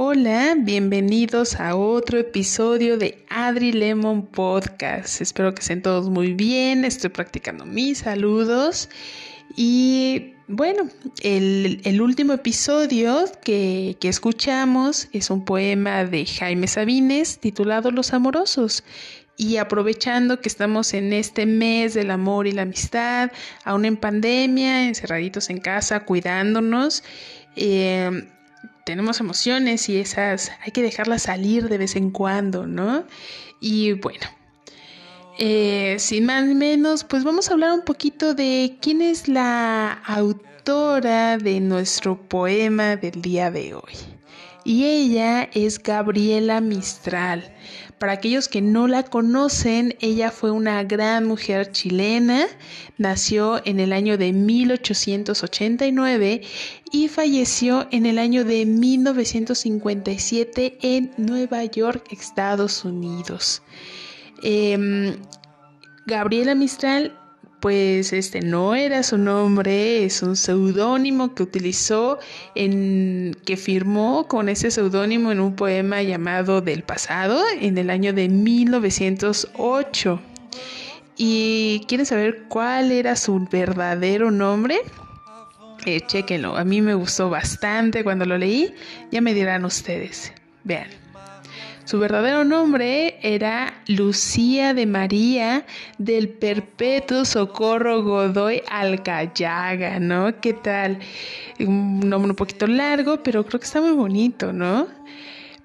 Hola, 0.00 0.54
bienvenidos 0.56 1.56
a 1.56 1.74
otro 1.74 2.20
episodio 2.20 2.98
de 2.98 3.24
Adri 3.28 3.72
Lemon 3.72 4.26
Podcast. 4.26 5.20
Espero 5.20 5.52
que 5.52 5.60
estén 5.60 5.82
todos 5.82 6.08
muy 6.08 6.34
bien. 6.34 6.84
Estoy 6.84 7.10
practicando 7.10 7.66
mis 7.66 7.98
saludos. 7.98 8.90
Y 9.56 10.34
bueno, 10.46 10.88
el, 11.20 12.00
último 12.00 12.32
episodio 12.32 13.24
que, 13.42 13.96
que, 13.98 14.08
escuchamos 14.08 15.08
es 15.12 15.30
un 15.30 15.44
poema 15.44 16.04
de 16.04 16.24
Jaime 16.26 16.68
Sabines 16.68 17.40
titulado 17.40 17.90
Los 17.90 18.12
Amorosos. 18.12 18.84
Y 19.36 19.56
aprovechando 19.56 20.40
que 20.40 20.48
estamos 20.48 20.94
en 20.94 21.12
este 21.12 21.44
mes 21.44 21.94
del 21.94 22.12
amor 22.12 22.46
y 22.46 22.52
la 22.52 22.62
amistad, 22.62 23.32
aún 23.64 23.84
en 23.84 23.96
pandemia, 23.96 24.86
encerraditos 24.86 25.50
en 25.50 25.58
casa, 25.58 26.04
cuidándonos, 26.04 27.02
eh, 27.56 28.28
tenemos 28.88 29.20
emociones 29.20 29.86
y 29.90 29.98
esas 29.98 30.50
hay 30.64 30.72
que 30.72 30.80
dejarlas 30.80 31.24
salir 31.24 31.68
de 31.68 31.76
vez 31.76 31.94
en 31.94 32.10
cuando, 32.10 32.66
¿no? 32.66 33.04
Y 33.60 33.92
bueno, 33.92 34.26
eh, 35.38 35.96
sin 35.98 36.24
más 36.24 36.46
menos, 36.46 37.04
pues 37.04 37.22
vamos 37.22 37.50
a 37.50 37.52
hablar 37.52 37.72
un 37.72 37.82
poquito 37.82 38.32
de 38.32 38.78
quién 38.80 39.02
es 39.02 39.28
la 39.28 39.92
autora 39.92 41.36
de 41.36 41.60
nuestro 41.60 42.16
poema 42.30 42.96
del 42.96 43.20
día 43.20 43.50
de 43.50 43.74
hoy. 43.74 44.17
Y 44.68 44.84
ella 44.84 45.48
es 45.54 45.82
Gabriela 45.82 46.60
Mistral. 46.60 47.50
Para 47.98 48.12
aquellos 48.12 48.48
que 48.48 48.60
no 48.60 48.86
la 48.86 49.02
conocen, 49.02 49.96
ella 50.00 50.30
fue 50.30 50.50
una 50.50 50.84
gran 50.84 51.24
mujer 51.24 51.72
chilena, 51.72 52.44
nació 52.98 53.62
en 53.64 53.80
el 53.80 53.94
año 53.94 54.18
de 54.18 54.34
1889 54.34 56.42
y 56.92 57.08
falleció 57.08 57.88
en 57.92 58.04
el 58.04 58.18
año 58.18 58.44
de 58.44 58.66
1957 58.66 60.76
en 60.82 61.12
Nueva 61.16 61.64
York, 61.64 62.08
Estados 62.10 62.84
Unidos. 62.84 63.62
Em, 64.42 65.16
Gabriela 66.04 66.54
Mistral 66.54 67.18
pues 67.60 68.12
este 68.12 68.40
no 68.40 68.74
era 68.74 69.02
su 69.02 69.18
nombre, 69.18 70.04
es 70.04 70.22
un 70.22 70.36
seudónimo 70.36 71.34
que 71.34 71.42
utilizó 71.42 72.18
en 72.54 73.36
que 73.44 73.56
firmó 73.56 74.28
con 74.28 74.48
ese 74.48 74.70
seudónimo 74.70 75.32
en 75.32 75.40
un 75.40 75.56
poema 75.56 76.02
llamado 76.02 76.60
Del 76.60 76.82
pasado 76.82 77.42
en 77.60 77.78
el 77.78 77.90
año 77.90 78.12
de 78.12 78.28
1908. 78.28 80.20
¿Y 81.16 81.84
quieren 81.88 82.06
saber 82.06 82.44
cuál 82.48 82.92
era 82.92 83.16
su 83.16 83.44
verdadero 83.50 84.30
nombre? 84.30 84.78
Eh, 85.84 86.00
chequenlo, 86.06 86.56
a 86.56 86.64
mí 86.64 86.80
me 86.80 86.94
gustó 86.94 87.28
bastante 87.30 88.04
cuando 88.04 88.24
lo 88.24 88.38
leí, 88.38 88.72
ya 89.10 89.20
me 89.20 89.34
dirán 89.34 89.64
ustedes. 89.64 90.32
Vean. 90.64 91.07
Su 91.88 91.98
verdadero 91.98 92.44
nombre 92.44 93.18
era 93.22 93.72
Lucía 93.86 94.74
de 94.74 94.84
María 94.84 95.64
del 95.96 96.28
Perpetuo 96.28 97.24
Socorro 97.24 98.02
Godoy 98.02 98.60
Alcayaga, 98.68 99.98
¿no? 99.98 100.38
¿Qué 100.38 100.52
tal? 100.52 100.98
Un 101.58 102.00
nombre 102.00 102.32
un 102.32 102.36
poquito 102.36 102.66
largo, 102.66 103.22
pero 103.22 103.46
creo 103.46 103.58
que 103.58 103.64
está 103.64 103.80
muy 103.80 103.92
bonito, 103.92 104.52
¿no? 104.52 104.86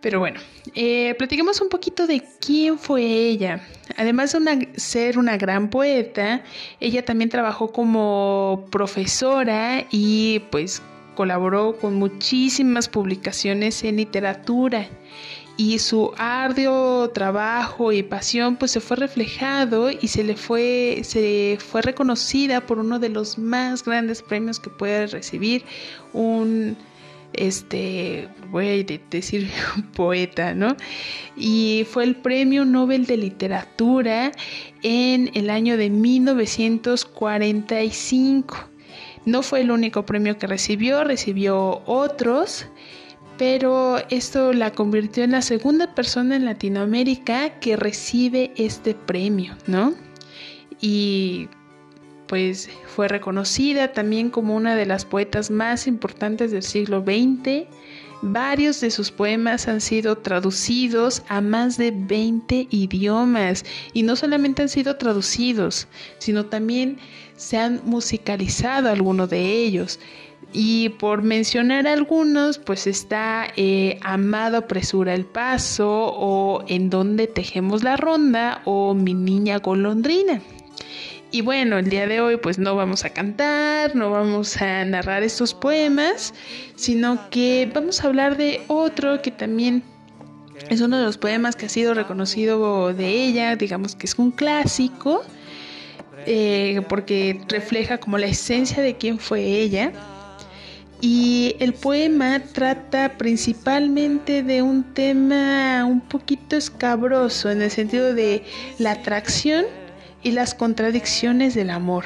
Pero 0.00 0.20
bueno, 0.20 0.38
eh, 0.76 1.16
un 1.60 1.68
poquito 1.68 2.06
de 2.06 2.22
quién 2.38 2.78
fue 2.78 3.02
ella. 3.02 3.60
Además 3.96 4.30
de 4.30 4.68
ser 4.76 5.18
una 5.18 5.36
gran 5.36 5.70
poeta, 5.70 6.44
ella 6.78 7.04
también 7.04 7.30
trabajó 7.30 7.72
como 7.72 8.66
profesora 8.70 9.86
y 9.90 10.38
pues 10.52 10.82
colaboró 11.16 11.76
con 11.78 11.96
muchísimas 11.96 12.88
publicaciones 12.88 13.82
en 13.82 13.96
literatura 13.96 14.86
y 15.56 15.78
su 15.78 16.12
arduo 16.16 17.10
trabajo 17.10 17.92
y 17.92 18.02
pasión 18.02 18.56
pues 18.56 18.70
se 18.70 18.80
fue 18.80 18.96
reflejado 18.96 19.90
y 19.90 20.08
se 20.08 20.24
le 20.24 20.36
fue 20.36 21.00
se 21.04 21.58
fue 21.60 21.82
reconocida 21.82 22.62
por 22.62 22.78
uno 22.78 22.98
de 22.98 23.10
los 23.10 23.38
más 23.38 23.84
grandes 23.84 24.22
premios 24.22 24.58
que 24.58 24.70
puede 24.70 25.06
recibir 25.06 25.64
un 26.12 26.76
este 27.34 28.28
voy 28.50 28.68
a 28.68 28.82
decir 29.10 29.50
poeta, 29.94 30.54
¿no? 30.54 30.76
Y 31.36 31.86
fue 31.90 32.04
el 32.04 32.14
Premio 32.16 32.64
Nobel 32.64 33.04
de 33.06 33.16
Literatura 33.16 34.32
en 34.82 35.30
el 35.34 35.50
año 35.50 35.76
de 35.76 35.90
1945. 35.90 38.56
No 39.24 39.42
fue 39.42 39.60
el 39.60 39.70
único 39.70 40.04
premio 40.04 40.36
que 40.36 40.48
recibió, 40.48 41.04
recibió 41.04 41.82
otros 41.86 42.66
pero 43.42 43.98
esto 44.08 44.52
la 44.52 44.70
convirtió 44.70 45.24
en 45.24 45.32
la 45.32 45.42
segunda 45.42 45.96
persona 45.96 46.36
en 46.36 46.44
Latinoamérica 46.44 47.58
que 47.58 47.74
recibe 47.74 48.52
este 48.54 48.94
premio, 48.94 49.56
¿no? 49.66 49.94
Y 50.80 51.48
pues 52.28 52.70
fue 52.86 53.08
reconocida 53.08 53.92
también 53.92 54.30
como 54.30 54.54
una 54.54 54.76
de 54.76 54.86
las 54.86 55.04
poetas 55.04 55.50
más 55.50 55.88
importantes 55.88 56.52
del 56.52 56.62
siglo 56.62 57.00
XX. 57.02 57.66
Varios 58.24 58.80
de 58.80 58.92
sus 58.92 59.10
poemas 59.10 59.66
han 59.66 59.80
sido 59.80 60.16
traducidos 60.16 61.24
a 61.26 61.40
más 61.40 61.76
de 61.76 61.90
20 61.90 62.68
idiomas 62.70 63.64
y 63.92 64.04
no 64.04 64.14
solamente 64.14 64.62
han 64.62 64.68
sido 64.68 64.96
traducidos, 64.96 65.88
sino 66.18 66.46
también 66.46 66.98
se 67.36 67.58
han 67.58 67.80
musicalizado 67.84 68.88
algunos 68.88 69.28
de 69.28 69.64
ellos. 69.64 69.98
Y 70.52 70.90
por 70.90 71.22
mencionar 71.22 71.88
algunos, 71.88 72.58
pues 72.58 72.86
está 72.86 73.48
eh, 73.56 73.98
Amado 74.02 74.58
apresura 74.58 75.14
el 75.14 75.24
paso 75.24 75.88
o 75.90 76.62
En 76.68 76.90
donde 76.90 77.26
tejemos 77.26 77.82
la 77.82 77.96
ronda 77.96 78.62
o 78.64 78.94
Mi 78.94 79.14
niña 79.14 79.58
golondrina. 79.58 80.40
Y 81.34 81.40
bueno, 81.40 81.78
el 81.78 81.88
día 81.88 82.06
de 82.06 82.20
hoy 82.20 82.36
pues 82.36 82.58
no 82.58 82.76
vamos 82.76 83.06
a 83.06 83.10
cantar, 83.10 83.96
no 83.96 84.10
vamos 84.10 84.60
a 84.60 84.84
narrar 84.84 85.22
estos 85.22 85.54
poemas, 85.54 86.34
sino 86.76 87.30
que 87.30 87.70
vamos 87.72 88.04
a 88.04 88.08
hablar 88.08 88.36
de 88.36 88.60
otro 88.68 89.22
que 89.22 89.30
también 89.30 89.82
es 90.68 90.82
uno 90.82 90.98
de 90.98 91.04
los 91.04 91.16
poemas 91.16 91.56
que 91.56 91.64
ha 91.66 91.68
sido 91.70 91.94
reconocido 91.94 92.92
de 92.92 93.24
ella, 93.24 93.56
digamos 93.56 93.96
que 93.96 94.04
es 94.04 94.18
un 94.18 94.30
clásico, 94.30 95.22
eh, 96.26 96.82
porque 96.90 97.40
refleja 97.48 97.96
como 97.96 98.18
la 98.18 98.26
esencia 98.26 98.82
de 98.82 98.98
quién 98.98 99.18
fue 99.18 99.40
ella. 99.40 99.90
Y 101.00 101.56
el 101.60 101.72
poema 101.72 102.40
trata 102.40 103.16
principalmente 103.16 104.42
de 104.42 104.60
un 104.60 104.84
tema 104.94 105.86
un 105.86 106.02
poquito 106.02 106.56
escabroso 106.56 107.50
en 107.50 107.62
el 107.62 107.70
sentido 107.70 108.12
de 108.14 108.44
la 108.78 108.92
atracción 108.92 109.64
y 110.22 110.32
las 110.32 110.54
contradicciones 110.54 111.54
del 111.54 111.70
amor. 111.70 112.04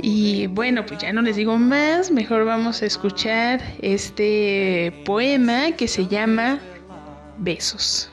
Y 0.00 0.46
bueno, 0.48 0.84
pues 0.86 1.00
ya 1.00 1.12
no 1.12 1.22
les 1.22 1.36
digo 1.36 1.56
más, 1.58 2.10
mejor 2.10 2.44
vamos 2.44 2.82
a 2.82 2.86
escuchar 2.86 3.62
este 3.80 4.92
poema 5.04 5.72
que 5.72 5.86
se 5.86 6.06
llama 6.06 6.58
Besos. 7.38 8.10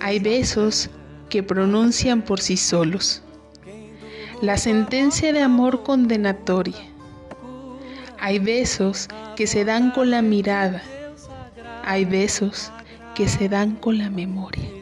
Hay 0.00 0.18
besos 0.18 0.90
que 1.28 1.42
pronuncian 1.42 2.22
por 2.22 2.40
sí 2.40 2.56
solos 2.56 3.22
la 4.40 4.56
sentencia 4.56 5.34
de 5.34 5.42
amor 5.42 5.82
condenatoria. 5.82 6.80
Hay 8.18 8.38
besos 8.38 9.08
que 9.36 9.46
se 9.46 9.66
dan 9.66 9.90
con 9.90 10.10
la 10.10 10.22
mirada. 10.22 10.82
Hay 11.84 12.06
besos 12.06 12.72
que 13.14 13.28
se 13.28 13.50
dan 13.50 13.76
con 13.76 13.98
la 13.98 14.08
memoria. 14.08 14.79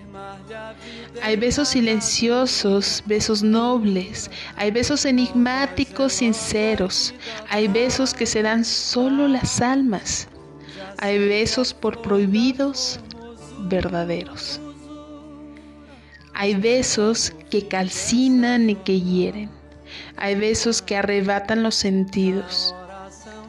Hay 1.23 1.37
besos 1.37 1.69
silenciosos, 1.69 3.03
besos 3.07 3.43
nobles, 3.43 4.31
hay 4.57 4.71
besos 4.71 5.05
enigmáticos, 5.05 6.15
sinceros, 6.15 7.15
hay 7.49 7.69
besos 7.69 8.15
que 8.15 8.27
se 8.27 8.43
dan 8.43 8.65
solo 8.65 9.29
las 9.29 9.61
almas, 9.61 10.29
hay 10.99 11.19
besos 11.19 11.75
por 11.75 12.03
prohibidos, 12.03 13.01
verdaderos. 13.69 14.61
Hay 16.35 16.55
besos 16.55 17.33
que 17.51 17.67
calcinan 17.67 18.71
y 18.71 18.77
que 18.77 19.01
hieren. 19.01 19.51
Hay 20.17 20.37
besos 20.37 20.83
que 20.83 20.97
arrebatan 20.97 21.65
los 21.65 21.75
sentidos. 21.75 22.75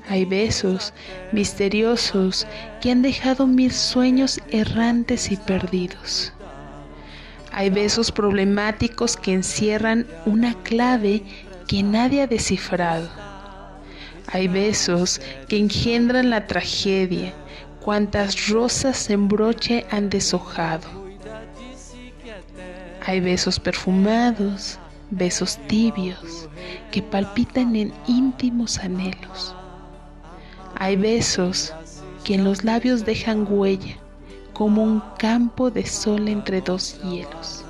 Hay 0.07 0.25
besos 0.25 0.91
misteriosos 1.31 2.47
que 2.81 2.89
han 2.89 3.03
dejado 3.03 3.45
mil 3.45 3.71
sueños 3.71 4.39
errantes 4.49 5.31
y 5.31 5.37
perdidos. 5.37 6.33
Hay 7.59 7.69
besos 7.69 8.09
problemáticos 8.13 9.17
que 9.17 9.33
encierran 9.33 10.07
una 10.25 10.53
clave 10.63 11.23
que 11.67 11.83
nadie 11.83 12.21
ha 12.21 12.27
descifrado. 12.27 13.09
Hay 14.27 14.47
besos 14.47 15.19
que 15.49 15.57
engendran 15.57 16.29
la 16.29 16.47
tragedia, 16.47 17.33
cuantas 17.81 18.47
rosas 18.47 19.09
en 19.09 19.27
broche 19.27 19.85
han 19.91 20.09
deshojado. 20.09 20.87
Hay 23.05 23.19
besos 23.19 23.59
perfumados, 23.59 24.79
besos 25.09 25.57
tibios 25.67 26.47
que 26.91 27.01
palpitan 27.01 27.75
en 27.75 27.91
íntimos 28.07 28.77
anhelos. 28.77 29.53
Hay 30.77 30.95
besos 30.95 31.73
que 32.23 32.35
en 32.35 32.45
los 32.45 32.63
labios 32.63 33.03
dejan 33.03 33.45
huella, 33.49 33.97
como 34.59 34.83
un 34.83 35.01
campo 35.17 35.71
de 35.71 35.85
sol 35.85 36.27
entre 36.27 36.59
dos 36.59 36.99
hielos. 37.01 37.63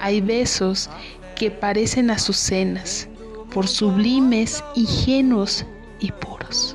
Hay 0.00 0.22
besos 0.22 0.88
que 1.36 1.50
parecen 1.50 2.10
azucenas, 2.10 3.06
por 3.52 3.68
sublimes, 3.68 4.64
ingenuos 4.74 5.66
y 6.00 6.10
puros. 6.10 6.74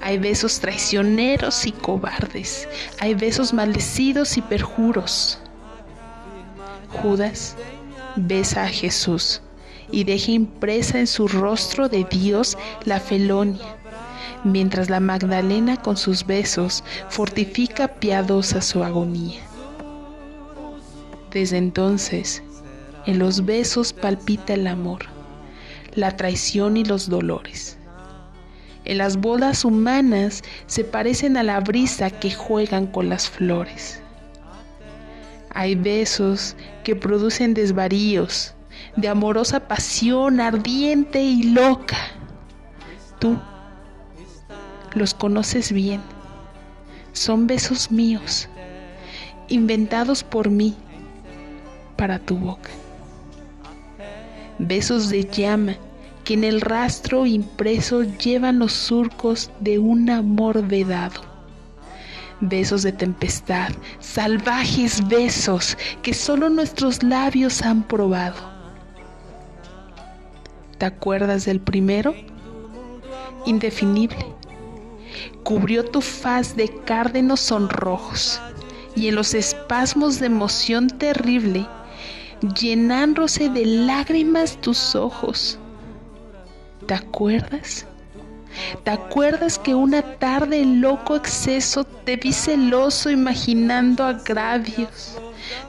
Hay 0.00 0.16
besos 0.16 0.60
traicioneros 0.60 1.66
y 1.66 1.72
cobardes. 1.72 2.66
Hay 3.00 3.12
besos 3.12 3.52
maldecidos 3.52 4.38
y 4.38 4.40
perjuros. 4.40 5.38
Judas 6.88 7.54
besa 8.16 8.64
a 8.64 8.68
Jesús 8.68 9.42
y 9.90 10.04
deja 10.04 10.30
impresa 10.30 10.98
en 10.98 11.06
su 11.06 11.28
rostro 11.28 11.86
de 11.90 12.04
Dios 12.04 12.56
la 12.86 12.98
felonia, 12.98 13.76
mientras 14.44 14.90
la 14.90 15.00
Magdalena 15.00 15.76
con 15.76 15.96
sus 15.96 16.26
besos 16.26 16.84
fortifica 17.08 17.88
piadosa 17.88 18.60
su 18.60 18.82
agonía. 18.82 19.40
Desde 21.30 21.58
entonces, 21.58 22.42
en 23.06 23.18
los 23.18 23.44
besos 23.44 23.92
palpita 23.92 24.54
el 24.54 24.66
amor, 24.66 25.00
la 25.94 26.16
traición 26.16 26.76
y 26.76 26.84
los 26.84 27.08
dolores. 27.08 27.78
En 28.84 28.98
las 28.98 29.16
bodas 29.16 29.64
humanas 29.64 30.42
se 30.66 30.84
parecen 30.84 31.36
a 31.36 31.42
la 31.42 31.60
brisa 31.60 32.10
que 32.10 32.32
juegan 32.32 32.86
con 32.86 33.08
las 33.08 33.28
flores. 33.28 34.00
Hay 35.54 35.74
besos 35.74 36.56
que 36.82 36.96
producen 36.96 37.54
desvaríos, 37.54 38.54
de 38.96 39.08
amorosa 39.08 39.60
pasión 39.68 40.40
ardiente 40.40 41.22
y 41.22 41.44
loca. 41.44 41.98
Tú 43.20 43.38
los 44.94 45.14
conoces 45.14 45.72
bien. 45.72 46.00
Son 47.12 47.46
besos 47.46 47.90
míos, 47.90 48.48
inventados 49.48 50.24
por 50.24 50.50
mí 50.50 50.74
para 51.96 52.18
tu 52.18 52.36
boca. 52.36 52.70
Besos 54.58 55.08
de 55.08 55.24
llama 55.24 55.76
que 56.24 56.34
en 56.34 56.44
el 56.44 56.60
rastro 56.60 57.26
impreso 57.26 58.02
llevan 58.02 58.58
los 58.58 58.72
surcos 58.72 59.50
de 59.60 59.78
un 59.78 60.08
amor 60.08 60.66
vedado. 60.66 61.20
Besos 62.40 62.82
de 62.82 62.92
tempestad, 62.92 63.70
salvajes 64.00 65.06
besos 65.08 65.76
que 66.02 66.14
solo 66.14 66.48
nuestros 66.48 67.02
labios 67.02 67.62
han 67.62 67.82
probado. 67.82 68.52
¿Te 70.78 70.86
acuerdas 70.86 71.44
del 71.44 71.60
primero? 71.60 72.14
Indefinible. 73.46 74.31
Cubrió 75.42 75.84
tu 75.84 76.00
faz 76.00 76.56
de 76.56 76.68
cárdenos 76.84 77.40
sonrojos 77.40 78.40
y 78.94 79.08
en 79.08 79.14
los 79.14 79.34
espasmos 79.34 80.20
de 80.20 80.26
emoción 80.26 80.88
terrible, 80.88 81.66
llenándose 82.58 83.48
de 83.48 83.64
lágrimas 83.64 84.60
tus 84.60 84.94
ojos 84.94 85.58
¿Te 86.86 86.94
acuerdas? 86.94 87.86
¿Te 88.84 88.90
acuerdas 88.90 89.58
que 89.58 89.74
una 89.74 90.02
tarde 90.02 90.60
en 90.60 90.80
loco 90.80 91.14
exceso 91.14 91.84
te 91.84 92.16
vi 92.16 92.32
celoso 92.32 93.08
imaginando 93.08 94.04
agravios? 94.04 95.16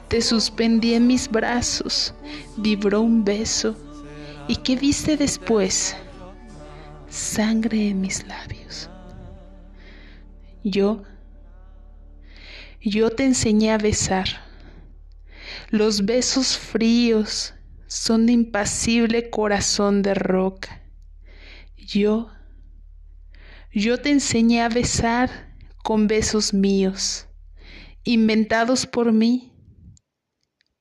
Te 0.08 0.20
suspendí 0.20 0.94
en 0.94 1.06
mis 1.06 1.30
brazos, 1.30 2.14
vibró 2.56 3.00
un 3.00 3.24
beso. 3.24 3.76
¿Y 4.48 4.56
qué 4.56 4.76
viste 4.76 5.16
después? 5.16 5.96
Sangre 7.08 7.90
en 7.90 8.00
mis 8.00 8.26
labios. 8.26 8.90
Yo, 10.64 11.04
yo 12.80 13.10
te 13.10 13.24
enseñé 13.24 13.70
a 13.70 13.78
besar. 13.78 14.26
Los 15.70 16.04
besos 16.04 16.58
fríos 16.58 17.54
son 17.86 18.26
de 18.26 18.32
impasible 18.32 19.30
corazón 19.30 20.02
de 20.02 20.14
roca 20.14 20.80
yo, 21.84 22.30
yo 23.72 24.00
te 24.00 24.10
enseñé 24.10 24.62
a 24.62 24.68
besar 24.68 25.56
con 25.82 26.06
besos 26.06 26.54
míos, 26.54 27.28
inventados 28.04 28.86
por 28.86 29.12
mí 29.12 29.52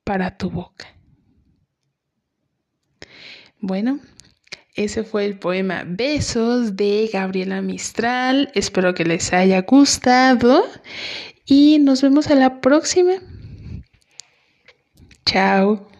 para 0.03 0.38
tu 0.38 0.50
boca. 0.50 0.88
Bueno, 3.59 4.00
ese 4.75 5.04
fue 5.04 5.25
el 5.25 5.38
poema 5.38 5.84
Besos 5.86 6.75
de 6.75 7.10
Gabriela 7.12 7.62
Mistral. 7.62 8.52
Espero 8.56 8.94
que 8.96 9.06
les 9.06 9.31
haya 9.31 9.62
gustado 9.62 10.66
y 11.46 11.80
nos 11.80 12.02
vemos 12.02 12.28
a 12.28 12.36
la 12.36 12.60
próxima. 12.60 13.14
Chao. 15.25 15.93